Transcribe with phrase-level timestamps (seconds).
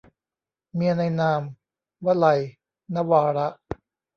[0.73, 1.41] เมียในนาม-
[2.05, 2.39] วลัย
[2.95, 3.47] นวาระ